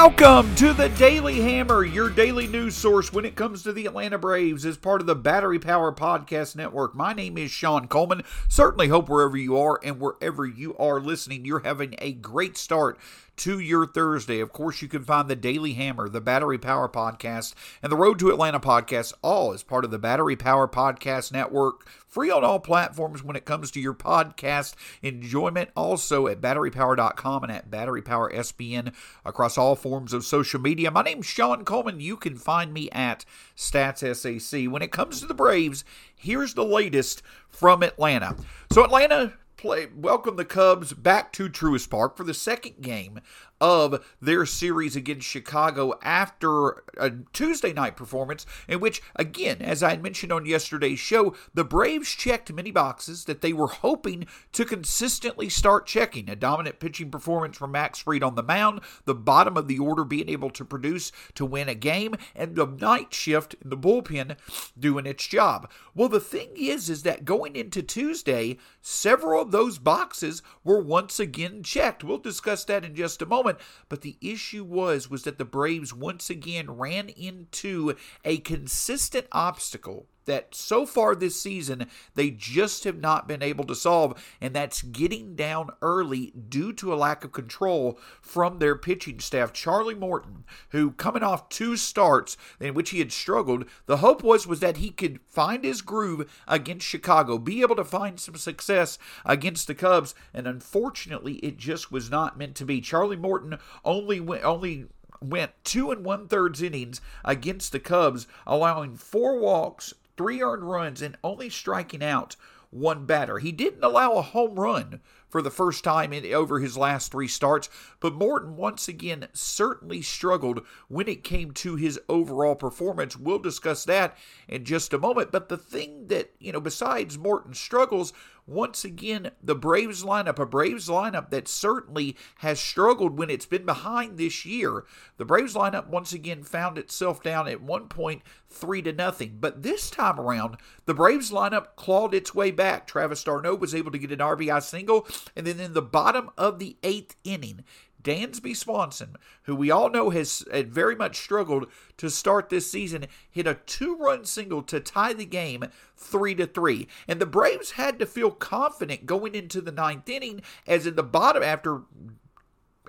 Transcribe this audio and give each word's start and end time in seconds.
Welcome 0.00 0.54
to 0.54 0.72
the 0.72 0.90
Daily 0.90 1.40
Hammer, 1.40 1.84
your 1.84 2.08
daily 2.08 2.46
news 2.46 2.76
source 2.76 3.12
when 3.12 3.24
it 3.24 3.34
comes 3.34 3.64
to 3.64 3.72
the 3.72 3.84
Atlanta 3.84 4.16
Braves 4.16 4.64
as 4.64 4.76
part 4.76 5.00
of 5.00 5.08
the 5.08 5.16
Battery 5.16 5.58
Power 5.58 5.92
Podcast 5.92 6.54
Network. 6.54 6.94
My 6.94 7.12
name 7.12 7.36
is 7.36 7.50
Sean 7.50 7.88
Coleman. 7.88 8.22
Certainly 8.48 8.88
hope 8.88 9.08
wherever 9.08 9.36
you 9.36 9.58
are 9.58 9.80
and 9.82 9.98
wherever 9.98 10.46
you 10.46 10.76
are 10.76 11.00
listening, 11.00 11.44
you're 11.44 11.64
having 11.64 11.96
a 11.98 12.12
great 12.12 12.56
start 12.56 12.96
to 13.38 13.58
your 13.58 13.86
Thursday. 13.86 14.40
Of 14.40 14.52
course, 14.52 14.82
you 14.82 14.88
can 14.88 15.04
find 15.04 15.28
the 15.28 15.36
Daily 15.36 15.74
Hammer, 15.74 16.08
the 16.08 16.20
Battery 16.20 16.58
Power 16.58 16.88
Podcast, 16.88 17.54
and 17.82 17.90
the 17.90 17.96
Road 17.96 18.18
to 18.18 18.30
Atlanta 18.30 18.58
podcast 18.60 19.14
all 19.22 19.52
as 19.52 19.62
part 19.62 19.84
of 19.84 19.90
the 19.90 19.98
Battery 19.98 20.36
Power 20.36 20.66
Podcast 20.66 21.32
Network. 21.32 21.88
Free 22.06 22.30
on 22.30 22.42
all 22.42 22.58
platforms 22.58 23.22
when 23.22 23.36
it 23.36 23.44
comes 23.44 23.70
to 23.70 23.80
your 23.80 23.94
podcast 23.94 24.74
enjoyment. 25.02 25.70
Also 25.76 26.26
at 26.26 26.40
batterypower.com 26.40 27.44
and 27.44 27.52
at 27.52 27.70
batterypowersbn 27.70 28.92
across 29.24 29.56
all 29.56 29.76
forms 29.76 30.12
of 30.12 30.24
social 30.24 30.60
media. 30.60 30.90
My 30.90 31.02
name's 31.02 31.26
Sean 31.26 31.64
Coleman. 31.64 32.00
You 32.00 32.16
can 32.16 32.36
find 32.36 32.72
me 32.72 32.90
at 32.90 33.24
StatsSAC. 33.56 34.68
When 34.68 34.82
it 34.82 34.92
comes 34.92 35.20
to 35.20 35.26
the 35.26 35.34
Braves, 35.34 35.84
here's 36.16 36.54
the 36.54 36.64
latest 36.64 37.22
from 37.48 37.82
Atlanta. 37.82 38.36
So, 38.72 38.84
Atlanta 38.84 39.34
play 39.58 39.88
welcome 39.92 40.36
the 40.36 40.44
Cubs 40.44 40.92
back 40.92 41.32
to 41.32 41.48
Truist 41.48 41.90
Park 41.90 42.16
for 42.16 42.22
the 42.22 42.32
second 42.32 42.80
game 42.80 43.20
of 43.60 44.04
their 44.20 44.46
series 44.46 44.96
against 44.96 45.26
Chicago 45.26 45.98
after 46.02 46.84
a 46.96 47.12
Tuesday 47.32 47.72
night 47.72 47.96
performance, 47.96 48.46
in 48.68 48.80
which, 48.80 49.02
again, 49.16 49.60
as 49.60 49.82
I 49.82 49.96
mentioned 49.96 50.32
on 50.32 50.46
yesterday's 50.46 50.98
show, 50.98 51.34
the 51.54 51.64
Braves 51.64 52.10
checked 52.10 52.52
many 52.52 52.70
boxes 52.70 53.24
that 53.24 53.40
they 53.40 53.52
were 53.52 53.68
hoping 53.68 54.26
to 54.52 54.64
consistently 54.64 55.48
start 55.48 55.86
checking. 55.86 56.28
A 56.28 56.36
dominant 56.36 56.80
pitching 56.80 57.10
performance 57.10 57.56
from 57.56 57.72
Max 57.72 57.98
Fried 57.98 58.22
on 58.22 58.34
the 58.34 58.42
mound, 58.42 58.80
the 59.04 59.14
bottom 59.14 59.56
of 59.56 59.68
the 59.68 59.78
order 59.78 60.04
being 60.04 60.28
able 60.28 60.50
to 60.50 60.64
produce 60.64 61.10
to 61.34 61.44
win 61.44 61.68
a 61.68 61.74
game, 61.74 62.14
and 62.34 62.54
the 62.54 62.66
night 62.66 63.12
shift 63.12 63.54
in 63.62 63.70
the 63.70 63.76
bullpen 63.76 64.36
doing 64.78 65.06
its 65.06 65.26
job. 65.26 65.70
Well, 65.94 66.08
the 66.08 66.20
thing 66.20 66.50
is, 66.56 66.88
is 66.88 67.02
that 67.02 67.24
going 67.24 67.56
into 67.56 67.82
Tuesday, 67.82 68.58
several 68.80 69.42
of 69.42 69.50
those 69.50 69.78
boxes 69.78 70.42
were 70.62 70.80
once 70.80 71.18
again 71.18 71.62
checked. 71.62 72.04
We'll 72.04 72.18
discuss 72.18 72.64
that 72.64 72.84
in 72.84 72.94
just 72.94 73.22
a 73.22 73.26
moment 73.26 73.47
moment. 73.48 73.64
But 73.88 74.02
the 74.02 74.16
issue 74.20 74.64
was 74.64 75.10
was 75.10 75.22
that 75.24 75.38
the 75.38 75.44
Braves 75.44 75.92
once 75.92 76.30
again 76.30 76.70
ran 76.70 77.08
into 77.08 77.94
a 78.24 78.38
consistent 78.38 79.26
obstacle 79.32 80.06
that 80.28 80.54
so 80.54 80.86
far 80.86 81.14
this 81.14 81.40
season 81.40 81.86
they 82.14 82.30
just 82.30 82.84
have 82.84 83.00
not 83.00 83.26
been 83.26 83.42
able 83.42 83.64
to 83.64 83.74
solve, 83.74 84.22
and 84.40 84.54
that's 84.54 84.82
getting 84.82 85.34
down 85.34 85.70
early 85.82 86.32
due 86.48 86.72
to 86.74 86.94
a 86.94 86.96
lack 86.96 87.24
of 87.24 87.32
control 87.32 87.98
from 88.22 88.58
their 88.58 88.76
pitching 88.76 89.18
staff. 89.18 89.52
Charlie 89.52 89.94
Morton, 89.94 90.44
who 90.70 90.92
coming 90.92 91.22
off 91.22 91.48
two 91.48 91.76
starts 91.76 92.36
in 92.60 92.74
which 92.74 92.90
he 92.90 93.00
had 93.00 93.12
struggled, 93.12 93.64
the 93.86 93.98
hope 93.98 94.22
was 94.22 94.46
was 94.46 94.60
that 94.60 94.76
he 94.76 94.90
could 94.90 95.20
find 95.26 95.64
his 95.64 95.82
groove 95.82 96.30
against 96.46 96.86
Chicago, 96.86 97.38
be 97.38 97.60
able 97.60 97.76
to 97.76 97.84
find 97.84 98.20
some 98.20 98.36
success 98.36 98.98
against 99.24 99.66
the 99.66 99.74
Cubs, 99.74 100.14
and 100.32 100.46
unfortunately 100.46 101.34
it 101.36 101.56
just 101.56 101.90
was 101.90 102.10
not 102.10 102.38
meant 102.38 102.54
to 102.56 102.64
be. 102.64 102.80
Charlie 102.80 103.16
Morton 103.16 103.58
only 103.84 104.20
went 104.20 104.44
only 104.44 104.86
went 105.20 105.52
two 105.64 105.90
and 105.90 106.04
one 106.04 106.28
thirds 106.28 106.62
innings 106.62 107.00
against 107.24 107.72
the 107.72 107.80
Cubs, 107.80 108.26
allowing 108.46 108.96
four 108.96 109.38
walks, 109.38 109.94
three 110.18 110.42
earned 110.42 110.64
runs, 110.64 111.00
and 111.00 111.16
only 111.24 111.48
striking 111.48 112.02
out 112.02 112.36
one 112.70 113.06
batter. 113.06 113.38
He 113.38 113.52
didn't 113.52 113.82
allow 113.82 114.12
a 114.12 114.22
home 114.22 114.56
run 114.56 115.00
for 115.28 115.40
the 115.42 115.50
first 115.50 115.84
time 115.84 116.12
in 116.12 116.30
over 116.32 116.58
his 116.58 116.76
last 116.76 117.10
three 117.10 117.28
starts, 117.28 117.68
but 118.00 118.14
Morton 118.14 118.56
once 118.56 118.88
again 118.88 119.28
certainly 119.32 120.02
struggled 120.02 120.60
when 120.88 121.08
it 121.08 121.24
came 121.24 121.52
to 121.52 121.76
his 121.76 122.00
overall 122.08 122.54
performance. 122.54 123.16
We'll 123.16 123.38
discuss 123.38 123.84
that 123.84 124.16
in 124.48 124.64
just 124.64 124.92
a 124.92 124.98
moment. 124.98 125.32
But 125.32 125.48
the 125.48 125.56
thing 125.56 126.08
that, 126.08 126.32
you 126.38 126.52
know, 126.52 126.60
besides 126.60 127.18
Morton's 127.18 127.60
struggles 127.60 128.12
once 128.48 128.84
again, 128.84 129.30
the 129.42 129.54
Braves 129.54 130.02
lineup, 130.02 130.38
a 130.38 130.46
Braves 130.46 130.88
lineup 130.88 131.30
that 131.30 131.46
certainly 131.46 132.16
has 132.38 132.58
struggled 132.58 133.18
when 133.18 133.30
it's 133.30 133.46
been 133.46 133.66
behind 133.66 134.16
this 134.16 134.46
year. 134.46 134.84
The 135.18 135.24
Braves 135.24 135.54
lineup 135.54 135.88
once 135.88 136.12
again 136.12 136.42
found 136.42 136.78
itself 136.78 137.22
down 137.22 137.46
at 137.46 137.62
one 137.62 137.88
point, 137.88 138.22
three 138.48 138.80
to 138.82 138.92
nothing. 138.92 139.36
But 139.38 139.62
this 139.62 139.90
time 139.90 140.18
around, 140.18 140.56
the 140.86 140.94
Braves 140.94 141.30
lineup 141.30 141.76
clawed 141.76 142.14
its 142.14 142.34
way 142.34 142.50
back. 142.50 142.86
Travis 142.86 143.22
d'Arnaud 143.22 143.56
was 143.56 143.74
able 143.74 143.90
to 143.92 143.98
get 143.98 144.12
an 144.12 144.18
RBI 144.18 144.62
single, 144.62 145.06
and 145.36 145.46
then 145.46 145.60
in 145.60 145.74
the 145.74 145.82
bottom 145.82 146.30
of 146.38 146.58
the 146.58 146.78
eighth 146.82 147.16
inning, 147.24 147.64
Dansby 148.02 148.56
Swanson, 148.56 149.16
who 149.42 149.56
we 149.56 149.70
all 149.70 149.90
know 149.90 150.10
has 150.10 150.44
very 150.50 150.94
much 150.94 151.18
struggled 151.18 151.66
to 151.96 152.08
start 152.08 152.48
this 152.48 152.70
season, 152.70 153.06
hit 153.30 153.46
a 153.46 153.54
two-run 153.66 154.24
single 154.24 154.62
to 154.62 154.80
tie 154.80 155.12
the 155.12 155.24
game 155.24 155.64
three 155.96 156.34
to 156.36 156.46
three. 156.46 156.88
And 157.06 157.20
the 157.20 157.26
Braves 157.26 157.72
had 157.72 157.98
to 157.98 158.06
feel 158.06 158.30
confident 158.30 159.06
going 159.06 159.34
into 159.34 159.60
the 159.60 159.72
ninth 159.72 160.08
inning, 160.08 160.42
as 160.66 160.86
in 160.86 160.94
the 160.94 161.02
bottom 161.02 161.42
after 161.42 161.82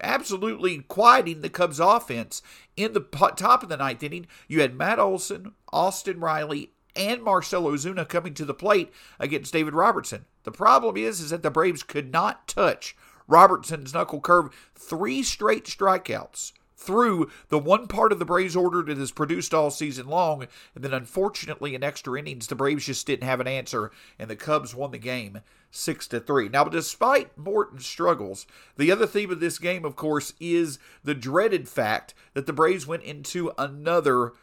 absolutely 0.01 0.77
quieting 0.77 1.41
the 1.41 1.49
Cubs 1.49 1.79
offense 1.79 2.41
in 2.77 2.93
the 2.93 3.01
top 3.01 3.63
of 3.63 3.69
the 3.69 3.77
ninth 3.77 4.03
inning. 4.03 4.27
You 4.47 4.61
had 4.61 4.75
Matt 4.75 4.99
Olson, 4.99 5.53
Austin 5.73 6.19
Riley, 6.19 6.71
and 6.95 7.21
Marcell 7.21 7.63
Ozuna 7.63 8.07
coming 8.07 8.33
to 8.33 8.45
the 8.45 8.53
plate 8.53 8.91
against 9.19 9.53
David 9.53 9.73
Robertson. 9.73 10.25
The 10.43 10.51
problem 10.51 10.97
is, 10.97 11.19
is 11.19 11.29
that 11.31 11.43
the 11.43 11.51
Braves 11.51 11.83
could 11.83 12.11
not 12.11 12.47
touch 12.47 12.95
Robertson's 13.29 13.93
knuckle 13.93 14.19
curve, 14.19 14.49
three 14.75 15.23
straight 15.23 15.65
strikeouts 15.65 16.51
through 16.75 17.29
the 17.49 17.59
one 17.59 17.87
part 17.87 18.11
of 18.11 18.19
the 18.19 18.25
Braves 18.25 18.55
order 18.55 18.81
that 18.81 18.97
has 18.97 19.11
produced 19.11 19.53
all 19.53 19.69
season 19.69 20.07
long. 20.07 20.47
And 20.73 20.83
then, 20.83 20.93
unfortunately, 20.93 21.75
in 21.75 21.83
extra 21.83 22.17
innings, 22.17 22.47
the 22.47 22.55
Braves 22.55 22.85
just 22.85 23.05
didn't 23.05 23.27
have 23.27 23.41
an 23.41 23.47
answer, 23.47 23.91
and 24.17 24.29
the 24.29 24.35
Cubs 24.35 24.73
won 24.73 24.91
the 24.91 24.97
game 24.97 25.41
six 25.71 26.07
to 26.07 26.19
three. 26.19 26.49
Now, 26.49 26.63
despite 26.63 27.37
Morton's 27.37 27.85
struggles, 27.85 28.47
the 28.77 28.91
other 28.91 29.05
theme 29.05 29.29
of 29.29 29.39
this 29.39 29.59
game, 29.59 29.85
of 29.85 29.95
course, 29.95 30.33
is 30.39 30.79
the 31.03 31.13
dreaded 31.13 31.67
fact 31.67 32.13
that 32.33 32.47
the 32.47 32.53
Braves 32.53 32.87
went 32.87 33.03
into 33.03 33.51
another 33.57 34.33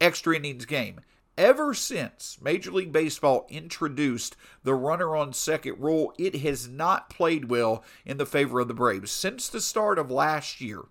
extra 0.00 0.34
innings 0.34 0.64
game. 0.64 1.00
Ever 1.38 1.72
since 1.72 2.36
Major 2.42 2.70
League 2.70 2.92
Baseball 2.92 3.46
introduced 3.48 4.36
the 4.64 4.74
runner 4.74 5.16
on 5.16 5.32
second 5.32 5.80
rule, 5.80 6.12
it 6.18 6.36
has 6.36 6.68
not 6.68 7.08
played 7.08 7.48
well 7.48 7.82
in 8.04 8.18
the 8.18 8.26
favor 8.26 8.60
of 8.60 8.68
the 8.68 8.74
Braves. 8.74 9.10
Since 9.10 9.48
the 9.48 9.62
start 9.62 9.98
of 9.98 10.10
last 10.10 10.60
year, 10.60 10.82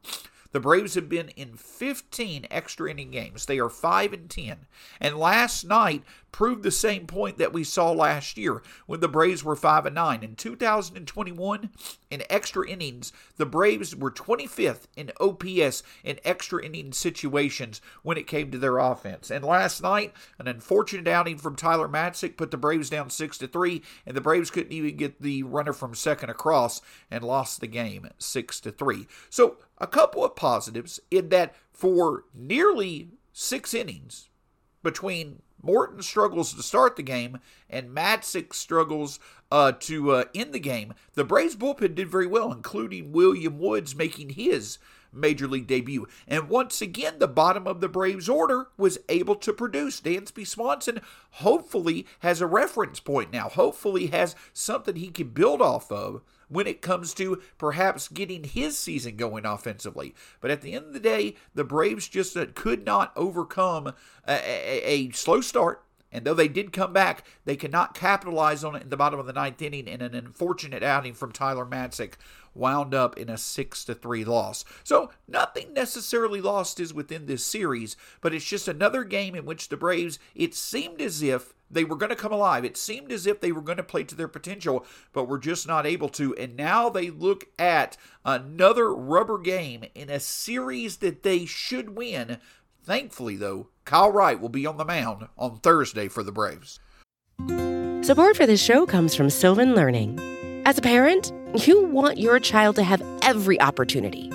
the 0.51 0.59
Braves 0.59 0.95
have 0.95 1.09
been 1.09 1.29
in 1.29 1.55
15 1.55 2.47
extra 2.51 2.89
inning 2.89 3.11
games. 3.11 3.45
They 3.45 3.59
are 3.59 3.69
5 3.69 4.13
and 4.13 4.29
10. 4.29 4.65
And 4.99 5.17
last 5.17 5.63
night 5.63 6.03
proved 6.31 6.63
the 6.63 6.71
same 6.71 7.07
point 7.07 7.37
that 7.37 7.53
we 7.53 7.63
saw 7.63 7.91
last 7.91 8.37
year 8.37 8.61
when 8.85 8.99
the 8.99 9.07
Braves 9.07 9.43
were 9.43 9.55
5 9.55 9.85
and 9.85 9.95
9. 9.95 10.23
In 10.23 10.35
2021, 10.35 11.69
in 12.09 12.23
extra 12.29 12.67
innings, 12.67 13.11
the 13.37 13.45
Braves 13.45 13.95
were 13.95 14.11
25th 14.11 14.87
in 14.95 15.11
OPS 15.19 15.83
in 16.03 16.19
extra 16.23 16.63
inning 16.63 16.93
situations 16.93 17.81
when 18.03 18.17
it 18.17 18.27
came 18.27 18.51
to 18.51 18.57
their 18.57 18.77
offense. 18.77 19.31
And 19.31 19.43
last 19.43 19.81
night, 19.81 20.13
an 20.39 20.47
unfortunate 20.47 21.07
outing 21.07 21.37
from 21.37 21.55
Tyler 21.55 21.87
Matzek 21.87 22.37
put 22.37 22.51
the 22.51 22.57
Braves 22.57 22.89
down 22.89 23.09
6 23.09 23.37
to 23.39 23.47
3, 23.47 23.81
and 24.05 24.15
the 24.15 24.21
Braves 24.21 24.51
couldn't 24.51 24.73
even 24.73 24.95
get 24.95 25.21
the 25.21 25.43
runner 25.43 25.73
from 25.73 25.95
second 25.95 26.29
across 26.29 26.81
and 27.09 27.23
lost 27.23 27.59
the 27.59 27.67
game 27.67 28.09
6 28.17 28.59
to 28.61 28.71
3. 28.71 29.07
So, 29.29 29.57
a 29.81 29.87
couple 29.87 30.23
of 30.23 30.35
positives 30.35 30.99
in 31.09 31.29
that 31.29 31.55
for 31.73 32.23
nearly 32.33 33.09
six 33.33 33.73
innings 33.73 34.29
between 34.83 35.41
Morton 35.61 36.01
struggles 36.01 36.53
to 36.53 36.63
start 36.63 36.95
the 36.95 37.03
game, 37.03 37.39
and 37.69 37.95
Matzek 37.95 38.53
struggles 38.53 39.19
uh, 39.51 39.73
to 39.73 40.11
uh, 40.11 40.23
end 40.33 40.53
the 40.53 40.59
game. 40.59 40.93
The 41.13 41.23
Braves 41.23 41.55
bullpen 41.55 41.95
did 41.95 42.09
very 42.09 42.27
well, 42.27 42.51
including 42.51 43.11
William 43.11 43.59
Woods 43.59 43.95
making 43.95 44.29
his 44.29 44.77
major 45.13 45.47
league 45.47 45.67
debut. 45.67 46.07
And 46.27 46.47
once 46.47 46.81
again, 46.81 47.19
the 47.19 47.27
bottom 47.27 47.67
of 47.67 47.81
the 47.81 47.89
Braves 47.89 48.29
order 48.29 48.69
was 48.77 48.97
able 49.09 49.35
to 49.35 49.53
produce. 49.53 49.99
Dansby 49.99 50.47
Swanson 50.47 51.01
hopefully 51.31 52.07
has 52.19 52.39
a 52.39 52.47
reference 52.47 52.99
point 52.99 53.31
now, 53.31 53.49
hopefully 53.49 54.07
has 54.07 54.35
something 54.53 54.95
he 54.95 55.09
can 55.09 55.29
build 55.29 55.61
off 55.61 55.91
of 55.91 56.21
when 56.51 56.67
it 56.67 56.81
comes 56.81 57.13
to 57.15 57.41
perhaps 57.57 58.07
getting 58.07 58.43
his 58.43 58.77
season 58.77 59.15
going 59.15 59.45
offensively. 59.45 60.13
But 60.39 60.51
at 60.51 60.61
the 60.61 60.73
end 60.73 60.87
of 60.87 60.93
the 60.93 60.99
day, 60.99 61.35
the 61.55 61.63
Braves 61.63 62.07
just 62.07 62.35
uh, 62.35 62.45
could 62.53 62.85
not 62.85 63.13
overcome 63.15 63.87
a, 64.27 64.33
a, 64.33 64.81
a 64.83 65.11
slow 65.11 65.41
start 65.41 65.83
and 66.11 66.25
though 66.25 66.33
they 66.33 66.47
did 66.47 66.73
come 66.73 66.91
back, 66.91 67.23
they 67.45 67.55
cannot 67.55 67.95
capitalize 67.95 68.63
on 68.63 68.75
it 68.75 68.83
in 68.83 68.89
the 68.89 68.97
bottom 68.97 69.19
of 69.19 69.25
the 69.25 69.33
ninth 69.33 69.61
inning, 69.61 69.87
and 69.87 70.01
an 70.01 70.13
unfortunate 70.13 70.83
outing 70.83 71.13
from 71.13 71.31
Tyler 71.31 71.65
Matzek 71.65 72.13
wound 72.53 72.93
up 72.93 73.17
in 73.17 73.29
a 73.29 73.37
6 73.37 73.85
to 73.85 73.95
3 73.95 74.25
loss. 74.25 74.65
So, 74.83 75.11
nothing 75.27 75.73
necessarily 75.73 76.41
lost 76.41 76.81
is 76.81 76.93
within 76.93 77.27
this 77.27 77.45
series, 77.45 77.95
but 78.19 78.33
it's 78.33 78.45
just 78.45 78.67
another 78.67 79.05
game 79.05 79.35
in 79.35 79.45
which 79.45 79.69
the 79.69 79.77
Braves, 79.77 80.19
it 80.35 80.53
seemed 80.53 81.01
as 81.01 81.23
if 81.23 81.53
they 81.71 81.83
were 81.83 81.95
going 81.95 82.09
to 82.09 82.15
come 82.15 82.31
alive. 82.31 82.65
It 82.65 82.77
seemed 82.77 83.11
as 83.11 83.25
if 83.25 83.39
they 83.39 83.51
were 83.51 83.61
going 83.61 83.77
to 83.77 83.83
play 83.83 84.03
to 84.03 84.15
their 84.15 84.27
potential, 84.27 84.85
but 85.13 85.27
were 85.27 85.39
just 85.39 85.67
not 85.67 85.85
able 85.85 86.09
to. 86.09 86.35
And 86.35 86.55
now 86.55 86.89
they 86.89 87.09
look 87.09 87.45
at 87.57 87.97
another 88.25 88.93
rubber 88.93 89.37
game 89.37 89.85
in 89.95 90.09
a 90.09 90.19
series 90.19 90.97
that 90.97 91.23
they 91.23 91.45
should 91.45 91.95
win. 91.95 92.37
Thankfully, 92.83 93.35
though, 93.35 93.69
Kyle 93.85 94.11
Wright 94.11 94.39
will 94.39 94.49
be 94.49 94.65
on 94.65 94.77
the 94.77 94.85
mound 94.85 95.27
on 95.37 95.59
Thursday 95.59 96.07
for 96.07 96.23
the 96.23 96.31
Braves. 96.31 96.79
Support 98.03 98.35
for 98.35 98.45
this 98.45 98.61
show 98.61 98.85
comes 98.85 99.15
from 99.15 99.29
Sylvan 99.29 99.75
Learning. 99.75 100.19
As 100.65 100.77
a 100.77 100.81
parent, 100.81 101.31
you 101.55 101.85
want 101.85 102.17
your 102.17 102.39
child 102.39 102.75
to 102.77 102.83
have 102.83 103.01
every 103.21 103.59
opportunity, 103.61 104.31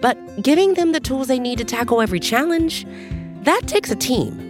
but 0.00 0.42
giving 0.42 0.74
them 0.74 0.92
the 0.92 1.00
tools 1.00 1.28
they 1.28 1.38
need 1.38 1.58
to 1.58 1.64
tackle 1.64 2.00
every 2.00 2.20
challenge, 2.20 2.86
that 3.42 3.62
takes 3.66 3.90
a 3.90 3.96
team. 3.96 4.49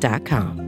29.com. 0.00 0.66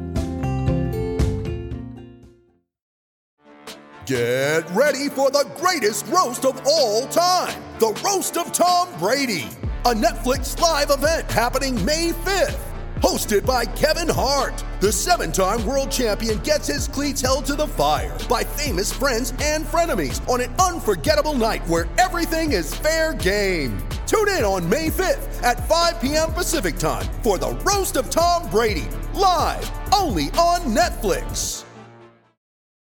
Get 4.07 4.69
ready 4.71 5.09
for 5.09 5.31
the 5.31 5.49
greatest 5.57 6.07
roast 6.09 6.45
of 6.45 6.61
all 6.67 7.07
time 7.07 7.63
the 7.79 7.99
Roast 8.05 8.37
of 8.37 8.53
Tom 8.53 8.89
Brady, 8.99 9.49
a 9.87 9.95
Netflix 9.95 10.59
live 10.61 10.91
event 10.91 11.31
happening 11.31 11.83
May 11.83 12.11
5th 12.11 12.71
hosted 13.01 13.47
by 13.47 13.65
Kevin 13.65 14.09
Hart. 14.09 14.63
The 14.81 14.93
seven 14.93 15.33
time 15.33 15.65
world 15.67 15.91
champion 15.91 16.39
gets 16.41 16.67
his 16.67 16.87
cleats 16.87 17.21
held 17.21 17.47
to 17.47 17.55
the 17.55 17.67
fire 17.67 18.17
by 18.29 18.45
famous 18.45 18.93
friends 18.93 19.33
and 19.43 19.65
frenemies 19.65 20.27
on 20.29 20.41
an 20.41 20.55
unforgettable 20.55 21.35
night 21.35 21.67
where 21.67 21.89
everything 21.99 22.53
is 22.53 22.75
fair 22.75 23.15
game. 23.15 23.79
Tune 24.11 24.29
in 24.31 24.43
on 24.43 24.69
May 24.69 24.89
5th 24.89 25.41
at 25.45 25.69
5 25.69 26.01
p.m. 26.01 26.33
Pacific 26.33 26.77
time 26.79 27.07
for 27.23 27.39
the 27.39 27.51
Roast 27.63 27.97
of 27.97 28.11
Tom 28.11 28.51
Brady, 28.51 28.89
live 29.15 29.71
only 29.95 30.25
on 30.31 30.63
Netflix. 30.63 31.63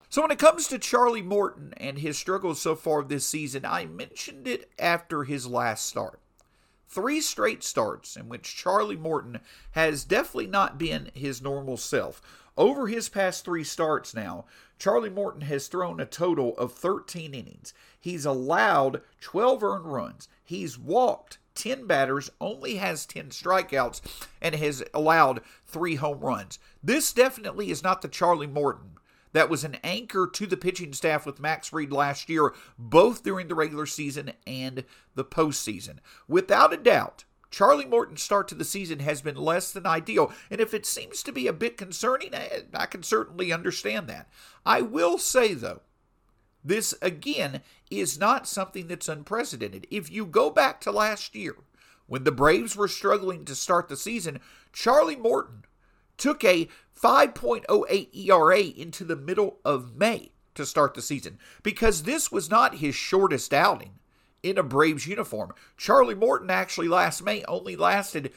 So, 0.10 0.22
when 0.22 0.32
it 0.32 0.38
comes 0.38 0.68
to 0.68 0.78
Charlie 0.78 1.22
Morton 1.22 1.74
and 1.78 1.98
his 1.98 2.18
struggles 2.18 2.60
so 2.60 2.76
far 2.76 3.04
this 3.04 3.26
season, 3.26 3.64
I 3.64 3.86
mentioned 3.86 4.50
it 4.50 4.70
after 4.78 5.24
his 5.24 5.48
last 5.48 5.86
start 5.86 6.20
three 6.90 7.22
straight 7.22 7.64
starts 7.64 8.16
in 8.16 8.30
which 8.30 8.56
Charlie 8.56 8.98
Morton 8.98 9.40
has 9.72 10.04
definitely 10.04 10.48
not 10.48 10.78
been 10.78 11.10
his 11.16 11.42
normal 11.42 11.78
self. 11.78 12.22
Over 12.56 12.86
his 12.88 13.10
past 13.10 13.44
three 13.44 13.64
starts 13.64 14.14
now, 14.14 14.46
Charlie 14.78 15.10
Morton 15.10 15.42
has 15.42 15.68
thrown 15.68 16.00
a 16.00 16.06
total 16.06 16.56
of 16.58 16.74
13 16.74 17.34
innings. 17.34 17.74
He's 18.00 18.26
allowed 18.26 19.02
12 19.22 19.64
earned 19.64 19.86
runs. 19.86 20.28
He's 20.44 20.78
walked 20.78 21.40
10 21.56 21.88
batters, 21.88 22.30
only 22.42 22.76
has 22.76 23.06
10 23.06 23.30
strikeouts, 23.30 24.02
and 24.42 24.56
has 24.56 24.84
allowed 24.94 25.42
three 25.66 25.96
home 25.96 26.20
runs. 26.20 26.60
This 26.84 27.14
definitely 27.14 27.70
is 27.70 27.84
not 27.84 28.02
the 28.02 28.08
Charlie 28.08 28.48
Morton 28.48 28.94
that 29.34 29.50
was 29.50 29.64
an 29.64 29.78
anchor 29.84 30.30
to 30.32 30.46
the 30.46 30.58
pitching 30.58 30.94
staff 30.94 31.26
with 31.26 31.40
Max 31.40 31.68
Fried 31.68 31.92
last 31.92 32.30
year, 32.30 32.54
both 32.78 33.24
during 33.24 33.48
the 33.48 33.56
regular 33.56 33.86
season 33.86 34.32
and 34.48 34.86
the 35.16 35.26
postseason. 35.26 35.98
Without 36.28 36.74
a 36.74 36.78
doubt, 36.78 37.26
Charlie 37.52 37.86
Morton's 37.86 38.24
start 38.24 38.48
to 38.48 38.56
the 38.56 38.64
season 38.64 39.00
has 39.00 39.22
been 39.22 39.36
less 39.36 39.72
than 39.72 39.86
ideal, 39.86 40.32
and 40.50 40.62
if 40.62 40.74
it 40.74 40.86
seems 40.86 41.22
to 41.24 41.32
be 41.32 41.48
a 41.48 41.54
bit 41.54 41.78
concerning, 41.78 42.34
eh, 42.34 42.62
I 42.74 42.86
can 42.86 43.04
certainly 43.04 43.52
understand 43.52 44.08
that. 44.08 44.30
I 44.66 44.82
will 44.82 45.18
say, 45.18 45.54
though, 45.54 45.82
this 46.64 46.94
again 47.02 47.62
is 47.92 48.20
not 48.20 48.48
something 48.48 48.88
that's 48.88 49.10
unprecedented. 49.10 49.88
If 49.92 50.12
you 50.12 50.26
go 50.26 50.50
back 50.50 50.80
to 50.82 50.92
last 50.92 51.36
year, 51.36 51.56
when 52.08 52.24
the 52.24 52.32
Braves 52.32 52.76
were 52.76 52.88
struggling 52.88 53.46
to 53.46 53.56
start 53.56 53.90
the 53.90 53.98
season, 53.98 54.40
Charlie 54.72 55.16
Morton 55.16 55.66
took 56.18 56.44
a 56.44 56.70
5.08 57.00 58.16
ERA 58.16 58.60
into 58.60 59.04
the 59.04 59.16
middle 59.16 59.58
of 59.66 59.96
May 59.96 60.32
to 60.56 60.66
start 60.66 60.94
the 60.94 61.02
season 61.02 61.40
because 61.64 62.04
this 62.04 62.32
was 62.32 62.50
not 62.50 62.76
his 62.76 62.96
shortest 62.96 63.54
outing 63.54 64.00
in 64.42 64.58
a 64.58 64.64
Braves 64.64 65.08
uniform. 65.08 65.54
Charlie 65.78 66.16
Morton 66.16 66.50
actually 66.50 66.88
last 66.88 67.24
May 67.24 67.44
only 67.46 67.76
lasted 67.76 68.32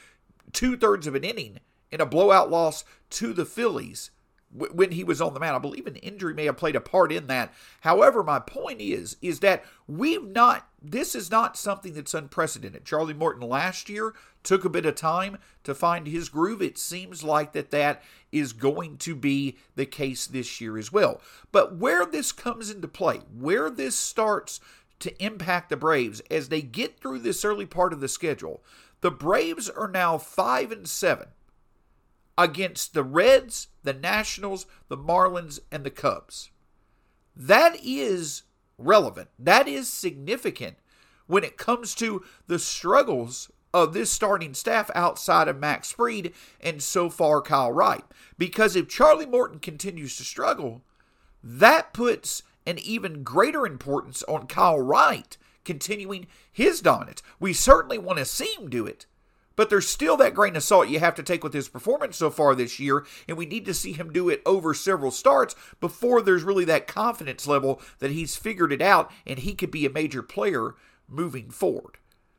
two 0.53 0.77
thirds 0.77 1.07
of 1.07 1.15
an 1.15 1.25
inning 1.25 1.59
in 1.91 2.01
a 2.01 2.07
blowout 2.07 2.51
loss 2.51 2.85
to 3.11 3.33
the 3.33 3.45
Phillies 3.45 4.11
when 4.57 4.93
he 4.93 5.05
was 5.05 5.21
on 5.21 5.35
the 5.35 5.41
mound. 5.41 5.57
I 5.57 5.59
believe 5.59 5.87
an 5.87 5.97
injury 5.97 6.35
may 6.35 6.47
have 6.47 6.57
played 6.57 6.77
a 6.77 6.81
part 6.81 7.13
in 7.13 7.27
that. 7.27 7.53
However, 7.81 8.23
my 8.23 8.39
point 8.39 8.81
is 8.81 9.17
is 9.21 9.41
that 9.41 9.65
we've 9.87 10.27
not 10.27 10.69
this 10.83 11.15
is 11.15 11.31
not 11.31 11.57
something 11.57 11.95
that's 11.95 12.15
unprecedented. 12.15 12.85
Charlie 12.85 13.15
Morton 13.15 13.49
last 13.49 13.89
year 13.89 14.15
took 14.43 14.65
a 14.65 14.71
bit 14.71 14.87
of 14.87 14.95
time 14.95 15.39
to 15.65 15.75
find 15.75 16.07
his 16.07 16.29
groove. 16.29 16.63
It 16.63 16.79
seems 16.79 17.25
like 17.25 17.53
that 17.53 17.73
that 17.73 18.03
is 18.31 18.53
going 18.53 18.99
to 18.99 19.15
be 19.17 19.59
the 19.75 19.87
case 19.87 20.27
this 20.27 20.61
year 20.61 20.79
as 20.79 20.93
well. 20.93 21.21
But 21.51 21.77
where 21.77 22.07
this 22.07 22.31
comes 22.31 22.71
into 22.71 22.89
play, 22.89 23.23
where 23.37 23.69
this 23.69 23.97
starts 23.97 24.61
to 25.01 25.23
impact 25.23 25.69
the 25.69 25.77
Braves 25.77 26.21
as 26.31 26.49
they 26.49 26.63
get 26.63 27.01
through 27.01 27.19
this 27.19 27.45
early 27.45 27.67
part 27.67 27.93
of 27.93 28.01
the 28.01 28.09
schedule, 28.09 28.63
the 29.01 29.11
Braves 29.11 29.69
are 29.69 29.89
now 29.89 30.17
5 30.17 30.73
and 30.73 30.89
7 30.89 31.29
against 32.39 32.95
the 32.95 33.03
Reds, 33.03 33.69
the 33.83 33.93
Nationals, 33.93 34.67
the 34.89 34.97
Marlins, 34.97 35.61
and 35.71 35.85
the 35.85 35.91
Cubs. 35.91 36.51
That 37.35 37.77
is 37.83 38.43
relevant. 38.79 39.29
That 39.39 39.69
is 39.69 39.93
significant 39.93 40.77
when 41.27 41.45
it 41.45 41.57
comes 41.57 41.95
to 41.97 42.25
the 42.47 42.59
struggles 42.59 43.51
of 43.75 43.93
this 43.93 44.11
starting 44.11 44.55
staff 44.55 44.91
outside 44.95 45.49
of 45.49 45.59
Max 45.59 45.93
Fried 45.93 46.33
and 46.61 46.83
so 46.83 47.11
far 47.11 47.43
Kyle 47.43 47.73
Wright. 47.73 48.05
Because 48.39 48.77
if 48.77 48.89
Charlie 48.89 49.27
Morton 49.27 49.59
continues 49.59 50.17
to 50.17 50.25
struggle, 50.25 50.83
that 51.43 51.93
puts 51.93 52.43
an 52.65 52.79
even 52.79 53.23
greater 53.23 53.67
importance 53.67 54.23
on 54.25 54.47
Kyle 54.47 54.81
Wright 54.81 55.37
continuing 55.65 56.27
his 56.51 56.81
dominance. 56.81 57.23
We 57.39 57.53
certainly 57.53 57.99
want 57.99 58.19
to 58.19 58.25
see 58.25 58.55
him 58.57 58.71
do 58.71 58.87
it, 58.87 59.05
But 59.57 59.71
there's 59.71 59.89
still 59.89 60.19
that 60.19 60.35
grain 60.35 60.55
of 60.55 60.63
salt 60.63 60.89
you 60.89 61.01
have 61.01 61.15
to 61.15 61.23
take 61.23 61.43
with 61.43 61.55
his 61.55 61.69
performance 61.69 62.19
so 62.19 62.31
far 62.31 62.55
this 62.55 62.79
year, 62.79 63.07
and 63.27 63.39
we 63.39 63.47
need 63.47 63.65
to 63.65 63.75
see 63.75 63.93
him 63.93 64.13
do 64.13 64.29
it 64.29 64.43
over 64.45 64.75
several 64.75 65.11
starts 65.11 65.57
before 65.81 66.21
there's 66.21 66.45
really 66.45 66.67
that 66.67 66.87
confidence 66.87 67.47
level 67.47 67.81
that 67.99 68.11
he's 68.11 68.37
figured 68.37 68.73
it 68.73 68.83
out 68.83 69.11
and 69.27 69.41
he 69.41 69.55
could 69.55 69.71
be 69.71 69.87
a 69.87 69.91
major 69.91 70.23
player 70.23 70.75
moving 71.09 71.51
forward. 71.51 71.97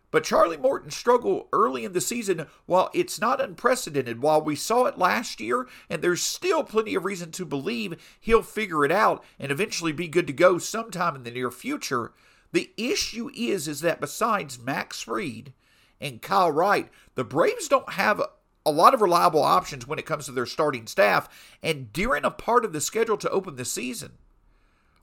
But 0.09 0.24
Charlie 0.24 0.57
Morton 0.57 0.91
struggled 0.91 1.47
early 1.51 1.83
in 1.83 1.91
the 1.91 2.00
season 2.00 2.47
while 2.65 2.89
it's 2.93 3.19
not 3.19 3.41
unprecedented. 3.41 4.21
While 4.21 4.41
we 4.41 4.55
saw 4.55 4.86
it 4.86 4.97
last 4.97 5.41
year, 5.41 5.67
and 5.89 6.01
there's 6.01 6.21
still 6.21 6.63
plenty 6.63 6.95
of 6.95 7.03
reason 7.03 7.31
to 7.31 7.45
believe 7.45 7.97
he'll 8.21 8.41
figure 8.41 8.86
it 8.86 8.91
out 8.91 9.24
and 9.38 9.51
eventually 9.51 9.91
be 9.91 10.07
good 10.07 10.27
to 10.27 10.33
go 10.33 10.59
sometime 10.59 11.15
in 11.15 11.24
the 11.24 11.31
near 11.31 11.51
future. 11.51 12.13
The 12.53 12.71
issue 12.77 13.29
is 13.36 13.67
is 13.67 13.81
that 13.81 14.00
besides 14.00 14.59
Max 14.59 15.01
Fried 15.01 15.51
and 16.00 16.22
Kyle 16.22 16.51
Wright, 16.51 16.89
the 17.16 17.24
Braves 17.24 17.68
don't 17.68 17.94
have 17.94 18.22
a 18.66 18.72
lot 18.72 18.94
of 18.94 19.01
reliable 19.01 19.42
options 19.42 19.88
when 19.88 19.98
it 19.98 20.06
comes 20.06 20.25
to 20.25 20.32
their 20.32 20.46
starting 20.46 20.88
staff, 20.88 21.56
and 21.63 21.92
during 21.94 22.25
a 22.25 22.32
part 22.32 22.66
of 22.66 22.74
the 22.74 22.82
schedule 22.82 23.18
to 23.18 23.30
open 23.30 23.56
the 23.56 23.66
season 23.66 24.13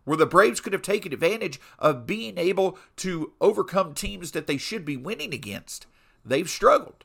where 0.04 0.16
the 0.16 0.26
Braves 0.26 0.60
could 0.60 0.72
have 0.72 0.82
taken 0.82 1.12
advantage 1.12 1.60
of 1.78 2.06
being 2.06 2.38
able 2.38 2.78
to 2.96 3.32
overcome 3.40 3.94
teams 3.94 4.32
that 4.32 4.46
they 4.46 4.58
should 4.58 4.84
be 4.84 4.96
winning 4.96 5.32
against. 5.32 5.86
They've 6.24 6.48
struggled. 6.48 7.04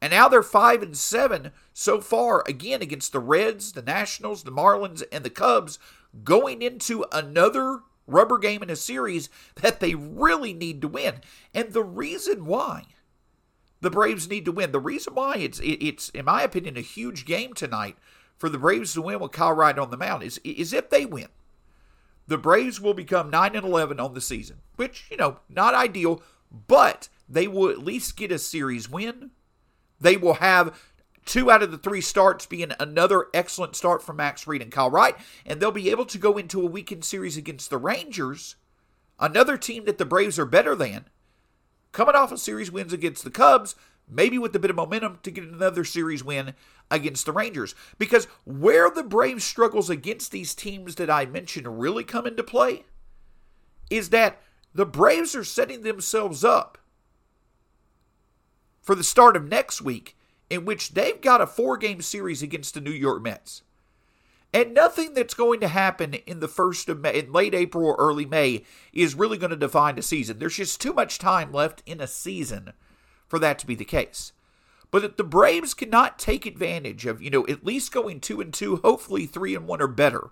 And 0.00 0.10
now 0.12 0.28
they're 0.28 0.42
5 0.42 0.82
and 0.82 0.96
7 0.96 1.52
so 1.72 2.00
far 2.00 2.44
again 2.46 2.82
against 2.82 3.12
the 3.12 3.20
Reds, 3.20 3.72
the 3.72 3.82
Nationals, 3.82 4.42
the 4.42 4.52
Marlins 4.52 5.02
and 5.10 5.24
the 5.24 5.30
Cubs 5.30 5.78
going 6.22 6.62
into 6.62 7.06
another 7.10 7.80
rubber 8.06 8.38
game 8.38 8.62
in 8.62 8.70
a 8.70 8.76
series 8.76 9.28
that 9.56 9.80
they 9.80 9.94
really 9.94 10.52
need 10.52 10.82
to 10.82 10.88
win. 10.88 11.20
And 11.54 11.72
the 11.72 11.84
reason 11.84 12.44
why 12.44 12.84
the 13.80 13.90
Braves 13.90 14.28
need 14.28 14.44
to 14.44 14.52
win, 14.52 14.72
the 14.72 14.80
reason 14.80 15.14
why 15.14 15.36
it's 15.36 15.60
it's 15.62 16.08
in 16.10 16.24
my 16.24 16.42
opinion 16.42 16.76
a 16.76 16.82
huge 16.82 17.24
game 17.24 17.54
tonight 17.54 17.96
for 18.36 18.48
the 18.48 18.58
Braves 18.58 18.94
to 18.94 19.02
win 19.02 19.20
with 19.20 19.32
Kyle 19.32 19.52
Wright 19.52 19.78
on 19.78 19.90
the 19.90 19.96
mound 19.96 20.22
is 20.22 20.38
is 20.44 20.72
if 20.72 20.90
they 20.90 21.06
win 21.06 21.28
the 22.26 22.38
Braves 22.38 22.80
will 22.80 22.94
become 22.94 23.30
9 23.30 23.54
and 23.54 23.64
11 23.64 24.00
on 24.00 24.14
the 24.14 24.20
season, 24.20 24.58
which, 24.76 25.06
you 25.10 25.16
know, 25.16 25.38
not 25.48 25.74
ideal, 25.74 26.22
but 26.66 27.08
they 27.28 27.46
will 27.46 27.70
at 27.70 27.84
least 27.84 28.16
get 28.16 28.32
a 28.32 28.38
series 28.38 28.90
win. 28.90 29.30
They 30.00 30.16
will 30.16 30.34
have 30.34 30.78
two 31.24 31.50
out 31.50 31.62
of 31.62 31.70
the 31.70 31.78
three 31.78 32.00
starts 32.00 32.46
being 32.46 32.72
another 32.78 33.26
excellent 33.34 33.74
start 33.74 34.02
from 34.02 34.16
Max 34.16 34.42
Fried 34.42 34.62
and 34.62 34.72
Kyle 34.72 34.90
Wright, 34.90 35.16
and 35.44 35.60
they'll 35.60 35.72
be 35.72 35.90
able 35.90 36.06
to 36.06 36.18
go 36.18 36.36
into 36.36 36.62
a 36.62 36.66
weekend 36.70 37.04
series 37.04 37.36
against 37.36 37.70
the 37.70 37.78
Rangers, 37.78 38.56
another 39.18 39.56
team 39.56 39.84
that 39.84 39.98
the 39.98 40.04
Braves 40.04 40.38
are 40.38 40.46
better 40.46 40.74
than, 40.74 41.06
coming 41.96 42.14
off 42.14 42.30
a 42.30 42.36
series 42.36 42.70
wins 42.70 42.92
against 42.92 43.24
the 43.24 43.30
Cubs, 43.30 43.74
maybe 44.06 44.36
with 44.38 44.54
a 44.54 44.58
bit 44.58 44.68
of 44.68 44.76
momentum 44.76 45.18
to 45.22 45.30
get 45.30 45.44
another 45.44 45.82
series 45.82 46.22
win 46.22 46.52
against 46.90 47.24
the 47.24 47.32
Rangers. 47.32 47.74
Because 47.98 48.26
where 48.44 48.90
the 48.90 49.02
Braves 49.02 49.44
struggles 49.44 49.88
against 49.88 50.30
these 50.30 50.54
teams 50.54 50.96
that 50.96 51.08
I 51.08 51.24
mentioned 51.24 51.80
really 51.80 52.04
come 52.04 52.26
into 52.26 52.44
play 52.44 52.84
is 53.88 54.10
that 54.10 54.42
the 54.74 54.84
Braves 54.84 55.34
are 55.34 55.42
setting 55.42 55.80
themselves 55.80 56.44
up 56.44 56.76
for 58.82 58.94
the 58.94 59.02
start 59.02 59.34
of 59.34 59.48
next 59.48 59.80
week, 59.80 60.18
in 60.50 60.66
which 60.66 60.92
they've 60.92 61.22
got 61.22 61.40
a 61.40 61.46
four 61.46 61.78
game 61.78 62.02
series 62.02 62.42
against 62.42 62.74
the 62.74 62.80
New 62.82 62.90
York 62.90 63.22
Mets. 63.22 63.62
And 64.56 64.72
nothing 64.72 65.12
that's 65.12 65.34
going 65.34 65.60
to 65.60 65.68
happen 65.68 66.14
in 66.14 66.40
the 66.40 66.48
first 66.48 66.88
of 66.88 66.98
May, 66.98 67.18
in 67.18 67.30
late 67.30 67.54
April 67.54 67.84
or 67.84 67.94
early 67.96 68.24
May, 68.24 68.64
is 68.90 69.14
really 69.14 69.36
going 69.36 69.50
to 69.50 69.56
define 69.56 69.98
a 69.98 70.02
season. 70.02 70.38
There's 70.38 70.56
just 70.56 70.80
too 70.80 70.94
much 70.94 71.18
time 71.18 71.52
left 71.52 71.82
in 71.84 72.00
a 72.00 72.06
season 72.06 72.72
for 73.28 73.38
that 73.38 73.58
to 73.58 73.66
be 73.66 73.74
the 73.74 73.84
case. 73.84 74.32
But 74.90 75.18
the 75.18 75.24
Braves 75.24 75.74
cannot 75.74 76.18
take 76.18 76.46
advantage 76.46 77.04
of, 77.04 77.20
you 77.20 77.28
know, 77.28 77.46
at 77.46 77.66
least 77.66 77.92
going 77.92 78.18
two 78.18 78.40
and 78.40 78.54
two, 78.54 78.76
hopefully 78.76 79.26
three 79.26 79.54
and 79.54 79.66
one 79.66 79.82
or 79.82 79.88
better 79.88 80.30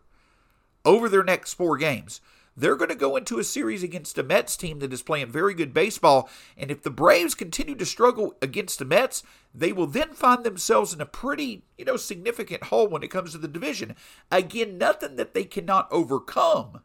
over 0.86 1.10
their 1.10 1.22
next 1.22 1.52
four 1.52 1.76
games, 1.76 2.22
they're 2.56 2.76
going 2.76 2.90
to 2.90 2.94
go 2.94 3.16
into 3.16 3.38
a 3.38 3.44
series 3.44 3.82
against 3.82 4.18
a 4.18 4.22
Mets 4.22 4.56
team 4.56 4.78
that 4.78 4.92
is 4.92 5.02
playing 5.02 5.30
very 5.30 5.54
good 5.54 5.74
baseball. 5.74 6.28
And 6.56 6.70
if 6.70 6.82
the 6.82 6.90
Braves 6.90 7.34
continue 7.34 7.74
to 7.74 7.86
struggle 7.86 8.36
against 8.40 8.78
the 8.78 8.84
Mets, 8.84 9.22
they 9.54 9.72
will 9.72 9.86
then 9.86 10.12
find 10.12 10.44
themselves 10.44 10.94
in 10.94 11.00
a 11.00 11.06
pretty, 11.06 11.64
you 11.76 11.84
know, 11.84 11.96
significant 11.96 12.64
hole 12.64 12.86
when 12.88 13.02
it 13.02 13.10
comes 13.10 13.32
to 13.32 13.38
the 13.38 13.48
division. 13.48 13.96
Again, 14.30 14.78
nothing 14.78 15.16
that 15.16 15.34
they 15.34 15.44
cannot 15.44 15.88
overcome. 15.90 16.80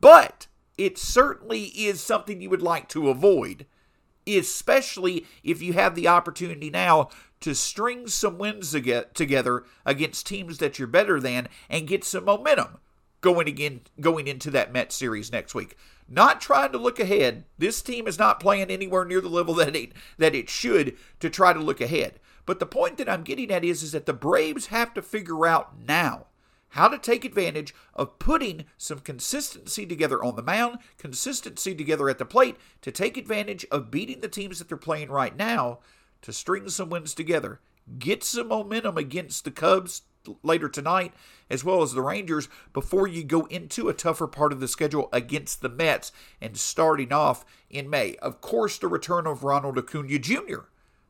But 0.00 0.46
it 0.78 0.98
certainly 0.98 1.64
is 1.64 2.02
something 2.02 2.40
you 2.40 2.50
would 2.50 2.62
like 2.62 2.88
to 2.88 3.10
avoid 3.10 3.66
especially 4.26 5.26
if 5.42 5.60
you 5.60 5.72
have 5.72 5.94
the 5.94 6.08
opportunity 6.08 6.70
now 6.70 7.08
to 7.40 7.54
string 7.54 8.06
some 8.06 8.38
wins 8.38 8.70
together 9.14 9.64
against 9.84 10.26
teams 10.26 10.58
that 10.58 10.78
you're 10.78 10.86
better 10.86 11.18
than 11.18 11.48
and 11.68 11.88
get 11.88 12.04
some 12.04 12.24
momentum 12.24 12.78
going 13.22 13.48
again 13.48 13.80
going 14.00 14.28
into 14.28 14.50
that 14.50 14.72
Met 14.72 14.92
series 14.92 15.32
next 15.32 15.54
week. 15.54 15.78
Not 16.06 16.42
trying 16.42 16.72
to 16.72 16.78
look 16.78 17.00
ahead. 17.00 17.44
This 17.56 17.80
team 17.80 18.06
is 18.06 18.18
not 18.18 18.40
playing 18.40 18.70
anywhere 18.70 19.06
near 19.06 19.22
the 19.22 19.30
level 19.30 19.54
that 19.54 19.74
it 19.74 19.92
that 20.18 20.34
it 20.34 20.50
should 20.50 20.96
to 21.20 21.30
try 21.30 21.54
to 21.54 21.60
look 21.60 21.80
ahead. 21.80 22.20
But 22.44 22.58
the 22.60 22.66
point 22.66 22.98
that 22.98 23.08
I'm 23.08 23.22
getting 23.22 23.50
at 23.50 23.64
is, 23.64 23.82
is 23.82 23.92
that 23.92 24.04
the 24.04 24.12
Braves 24.12 24.66
have 24.66 24.92
to 24.94 25.02
figure 25.02 25.46
out 25.46 25.78
now 25.86 26.26
how 26.70 26.88
to 26.88 26.98
take 26.98 27.24
advantage 27.24 27.74
of 27.94 28.18
putting 28.18 28.64
some 28.76 28.98
consistency 28.98 29.86
together 29.86 30.22
on 30.24 30.36
the 30.36 30.42
mound, 30.42 30.78
consistency 30.98 31.74
together 31.74 32.08
at 32.08 32.18
the 32.18 32.24
plate 32.24 32.56
to 32.80 32.90
take 32.90 33.16
advantage 33.16 33.64
of 33.70 33.90
beating 33.90 34.20
the 34.20 34.28
teams 34.28 34.58
that 34.58 34.68
they're 34.68 34.76
playing 34.76 35.10
right 35.10 35.36
now 35.36 35.78
to 36.22 36.32
string 36.32 36.68
some 36.68 36.90
wins 36.90 37.14
together. 37.14 37.60
Get 37.98 38.24
some 38.24 38.48
momentum 38.48 38.96
against 38.96 39.44
the 39.44 39.50
Cubs 39.50 40.02
later 40.42 40.68
tonight, 40.68 41.12
as 41.50 41.64
well 41.64 41.82
as 41.82 41.92
the 41.92 42.02
Rangers, 42.02 42.48
before 42.72 43.06
you 43.06 43.24
go 43.24 43.46
into 43.46 43.88
a 43.88 43.94
tougher 43.94 44.26
part 44.26 44.52
of 44.52 44.60
the 44.60 44.68
schedule 44.68 45.08
against 45.12 45.62
the 45.62 45.68
Mets 45.68 46.12
and 46.40 46.56
starting 46.56 47.12
off 47.12 47.44
in 47.70 47.90
May. 47.90 48.16
Of 48.16 48.40
course, 48.40 48.78
the 48.78 48.88
return 48.88 49.26
of 49.26 49.44
Ronald 49.44 49.78
Acuna 49.78 50.18
Jr. 50.18 50.60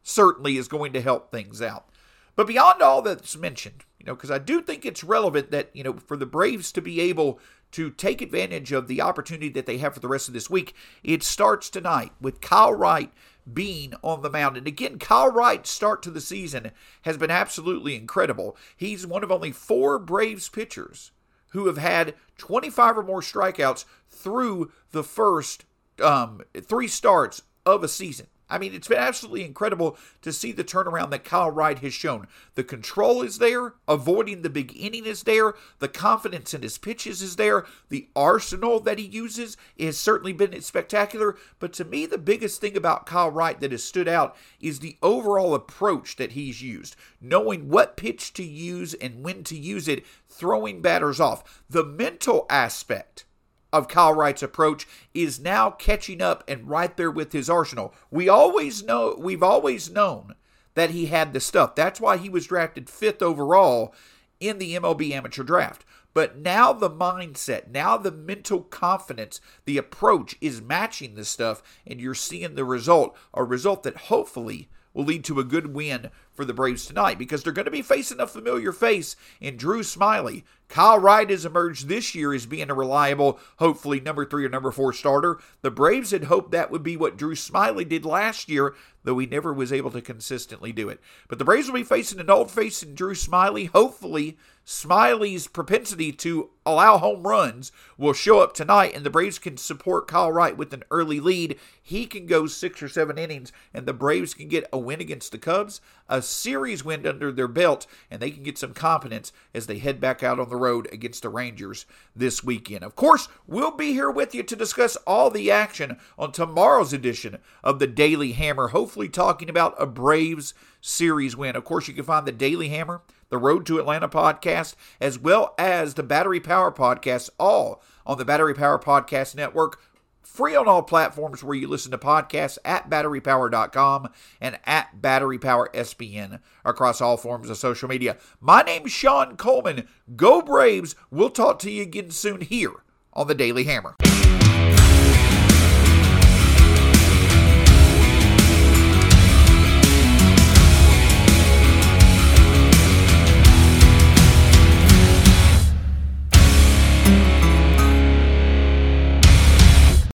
certainly 0.02 0.57
is 0.57 0.69
going 0.69 0.92
to 0.92 1.00
help 1.00 1.31
things 1.31 1.61
out. 1.61 1.88
But 2.35 2.47
beyond 2.47 2.81
all 2.81 3.02
that's 3.02 3.37
mentioned, 3.37 3.85
you 3.99 4.07
know, 4.07 4.14
because 4.14 4.31
I 4.31 4.38
do 4.38 4.62
think 4.62 4.85
it's 4.85 5.04
relevant 5.04 5.50
that, 5.50 5.71
you 5.75 5.85
know, 5.85 5.95
for 5.95 6.16
the 6.16 6.26
Braves 6.26 6.73
to 6.73 6.81
be 6.81 7.00
able 7.00 7.38
to 7.73 7.91
take 7.91 8.23
advantage 8.23 8.73
of 8.73 8.87
the 8.87 9.00
opportunity 9.00 9.49
that 9.50 9.67
they 9.67 9.79
have 9.79 9.95
for 9.95 10.00
the 10.00 10.09
rest 10.09 10.29
of 10.29 10.35
this 10.35 10.50
week, 10.50 10.75
it 11.02 11.23
starts 11.23 11.69
tonight 11.69 12.12
with 12.21 12.41
Kyle 12.41 12.73
Wright 12.73 13.12
being 13.52 13.95
on 14.02 14.23
the 14.23 14.31
mound. 14.31 14.57
And 14.57 14.67
again, 14.67 14.99
Kyle 14.99 15.31
Wright's 15.31 15.71
start 15.71 16.02
to 16.02 16.11
the 16.11 16.21
season 16.21 16.71
has 17.02 17.17
been 17.17 17.31
absolutely 17.31 17.97
incredible. 17.97 18.57
He's 18.76 19.07
one 19.07 19.25
of 19.25 19.33
only 19.33 19.52
four 19.52 19.99
Braves 19.99 20.49
pitchers 20.49 21.11
who 21.49 21.67
have 21.67 21.79
had 21.79 22.14
25 22.38 22.99
or 22.99 23.02
more 23.02 23.21
strikeouts 23.21 23.85
through 24.09 24.71
the 24.93 25.02
first 25.02 25.64
um, 26.02 26.43
three 26.62 26.88
starts 26.88 27.43
of 27.67 27.83
a 27.83 27.88
season. 27.88 28.26
I 28.52 28.59
mean, 28.59 28.75
it's 28.75 28.87
been 28.87 28.99
absolutely 28.99 29.44
incredible 29.47 29.97
to 30.21 30.30
see 30.30 30.52
the 30.52 30.62
turnaround 30.62 31.11
that 31.11 31.25
Kyle 31.25 31.50
Wright 31.50 31.78
has 31.78 31.94
shown. 31.94 32.28
The 32.54 32.62
control 32.62 33.23
is 33.23 33.38
there, 33.38 33.73
avoiding 33.88 34.42
the 34.42 34.50
big 34.50 34.76
inning 34.76 35.06
is 35.06 35.23
there, 35.23 35.54
the 35.78 35.88
confidence 35.88 36.52
in 36.52 36.61
his 36.61 36.76
pitches 36.76 37.23
is 37.23 37.37
there, 37.37 37.64
the 37.88 38.09
arsenal 38.14 38.78
that 38.80 38.99
he 38.99 39.06
uses 39.06 39.56
has 39.80 39.99
certainly 39.99 40.35
been 40.35 40.61
spectacular. 40.61 41.37
But 41.61 41.73
to 41.75 41.87
me, 41.87 42.04
the 42.04 42.18
biggest 42.18 42.61
thing 42.61 42.76
about 42.76 43.06
Kyle 43.06 43.30
Wright 43.30 43.59
that 43.61 43.73
has 43.73 43.82
stood 43.82 44.06
out 44.06 44.37
is 44.61 44.80
the 44.80 44.99
overall 45.02 45.54
approach 45.54 46.16
that 46.16 46.32
he's 46.32 46.61
used, 46.61 46.94
knowing 47.23 47.71
what 47.71 47.97
pitch 47.97 48.35
to 48.35 48.44
use 48.44 48.92
and 48.92 49.25
when 49.25 49.44
to 49.44 49.56
use 49.56 49.88
it, 49.88 50.04
throwing 50.28 50.82
batters 50.82 51.21
off. 51.21 51.62
The 51.71 51.85
mental 51.85 52.44
aspect 52.50 53.25
of 53.73 53.88
Kyle 53.88 54.12
Wright's 54.12 54.43
approach 54.43 54.87
is 55.14 55.41
now 55.41 55.71
catching 55.71 56.21
up 56.21 56.45
and 56.47 56.69
right 56.69 56.97
there 56.97 57.11
with 57.11 57.33
his 57.33 57.49
arsenal. 57.49 57.95
We 58.11 58.29
always 58.29 58.83
know 58.83 59.17
we've 59.19 59.43
always 59.43 59.91
known 59.91 60.35
that 60.75 60.91
he 60.91 61.07
had 61.07 61.33
the 61.33 61.41
stuff. 61.41 61.75
That's 61.75 62.00
why 62.00 62.17
he 62.17 62.29
was 62.29 62.47
drafted 62.47 62.87
5th 62.87 63.23
overall 63.23 63.95
in 64.41 64.59
the 64.59 64.75
MLB 64.75 65.12
amateur 65.12 65.43
draft. 65.43 65.85
But 66.14 66.38
now 66.38 66.73
the 66.73 66.91
mindset, 66.91 67.71
now 67.71 67.97
the 67.97 68.11
mental 68.11 68.61
confidence, 68.61 69.41
the 69.64 69.79
approach 69.79 70.37
is 70.41 70.61
matching 70.61 71.14
this 71.14 71.31
stuff 71.31 71.62
and 71.87 72.00
you're 72.00 72.14
seeing 72.14 72.55
the 72.55 72.64
result, 72.64 73.17
a 73.33 73.45
result 73.45 73.83
that 73.85 73.97
hopefully 73.97 74.69
will 74.93 75.05
lead 75.05 75.25
to 75.25 75.41
a 75.41 75.45
good 75.45 75.75
win 75.75 76.11
for 76.33 76.45
the 76.45 76.52
Braves 76.52 76.85
tonight 76.85 77.19
because 77.19 77.43
they're 77.43 77.52
going 77.52 77.64
to 77.64 77.71
be 77.71 77.83
facing 77.83 78.21
a 78.21 78.26
familiar 78.26 78.73
face 78.73 79.17
in 79.41 79.57
Drew 79.57 79.81
Smyly. 79.81 80.45
Kyle 80.73 80.99
Wright 80.99 81.29
has 81.29 81.45
emerged 81.45 81.87
this 81.87 82.14
year 82.14 82.33
as 82.33 82.47
being 82.47 82.71
a 82.71 82.75
reliable, 82.75 83.38
hopefully 83.59 84.00
number 84.00 84.25
three 84.25 84.47
or 84.47 84.49
number 84.49 84.71
four 84.71 84.95
starter. 84.95 85.38
The 85.61 85.71
Braves 85.71 86.12
had 86.12 86.25
hoped 86.25 86.50
that 86.52 86.71
would 86.71 86.83
be 86.83 86.97
what 86.97 87.19
Drew 87.19 87.35
Smyly 87.35 87.87
did 87.87 88.07
last 88.07 88.49
year, 88.49 88.75
though 89.05 89.19
he 89.19 89.26
never 89.26 89.52
was 89.52 89.71
able 89.71 89.91
to 89.91 90.00
consistently 90.00 90.73
do 90.73 90.88
it. 90.88 90.99
But 91.29 91.38
the 91.38 91.45
Braves 91.45 91.67
will 91.67 91.75
be 91.75 91.85
facing 91.85 92.21
an 92.21 92.31
old 92.31 92.50
face 92.50 92.83
in 92.83 92.95
Drew 92.95 93.12
Smyly. 93.12 93.69
Hopefully, 93.69 94.38
Smyly's 94.64 95.49
propensity 95.49 96.12
to 96.12 96.50
allow 96.64 96.97
home 96.97 97.26
runs 97.26 97.73
will 97.99 98.12
show 98.12 98.38
up 98.41 98.55
tonight, 98.55 98.95
and 98.95 99.05
the 99.05 99.11
Braves 99.11 99.38
can 99.38 99.57
support 99.57 100.07
Kyle 100.07 100.31
Wright 100.31 100.57
with 100.57 100.73
an 100.73 100.85
early 100.91 101.19
lead. 101.19 101.59
He 101.83 102.07
can 102.07 102.26
go 102.26 102.47
six 102.47 102.81
or 102.83 102.88
seven 102.88 103.19
innings, 103.19 103.52
and 103.75 103.87
the 103.87 103.93
Braves 103.93 104.35
can 104.35 104.49
get 104.49 104.69
a 104.73 104.79
win 104.79 105.00
against 105.00 105.33
the 105.33 105.38
Cubs, 105.38 105.81
a 106.09 106.23
series 106.23 106.85
win 106.85 107.07
under 107.07 107.33
their 107.33 107.49
belt, 107.49 107.87
and 108.11 108.23
they 108.23 108.31
can 108.31 108.45
get 108.45 108.57
some 108.57 108.73
confidence 108.73 109.33
as 109.52 109.67
they 109.67 109.79
head 109.79 110.00
back 110.00 110.23
out 110.23 110.38
on 110.38 110.49
the 110.49 110.57
road 110.62 110.88
against 110.92 111.23
the 111.23 111.28
Rangers 111.28 111.85
this 112.16 112.42
weekend. 112.42 112.85
Of 112.85 112.97
course, 112.97 113.28
we'll 113.47 113.71
be 113.71 113.92
here 113.92 114.11
with 114.11 114.35
you 114.35 114.42
to 114.42 114.57
discuss 114.57 114.97
all 115.07 115.28
the 115.28 115.50
action 115.50 115.99
on 116.19 116.33
tomorrow's 116.33 116.92
edition 116.92 117.38
of 117.62 117.78
the 117.78 117.87
Daily 117.87 118.33
Hammer, 118.33 118.69
hopefully 118.69 119.09
talking 119.09 119.50
about 119.50 119.75
a 119.78 119.87
Braves 119.87 120.54
series 120.81 121.37
win. 121.37 121.57
Of 121.57 121.64
course, 121.64 121.88
you 121.88 121.95
can 121.95 122.04
find 122.04 122.26
the 122.26 122.33
Daily 122.33 122.69
Hammer 122.69 123.02
the 123.33 123.38
Road 123.38 123.64
to 123.64 123.78
Atlanta 123.78 124.11
podcast, 124.11 124.75
as 125.00 125.19
well 125.19 125.54
as 125.57 125.95
the 125.95 126.02
Battery 126.02 126.38
Power 126.38 126.71
podcast, 126.71 127.31
all 127.40 127.83
on 128.04 128.19
the 128.19 128.26
Battery 128.26 128.52
Power 128.52 128.78
Podcast 128.78 129.35
Network. 129.35 129.81
Free 130.23 130.55
on 130.55 130.69
all 130.69 130.83
platforms 130.83 131.43
where 131.43 131.57
you 131.57 131.69
listen 131.69 131.91
to 131.91 131.99
podcasts 131.99 132.59
at 132.64 132.88
batterypower.com 132.88 134.09
and 134.41 134.59
at 134.64 135.00
batterypowersbn 135.00 136.41
across 136.64 137.00
all 137.00 137.17
forms 137.17 137.50
of 137.50 137.57
social 137.57 137.88
media. 137.88 138.17
My 138.41 138.62
name's 138.62 138.93
Sean 138.93 139.37
Coleman. 139.37 139.88
Go 140.17 140.41
Braves. 140.41 140.95
We'll 141.11 141.31
talk 141.31 141.59
to 141.61 141.71
you 141.71 141.83
again 141.83 142.11
soon 142.11 142.41
here 142.41 142.85
on 143.12 143.26
the 143.26 143.35
Daily 143.35 143.64
Hammer. 143.64 143.97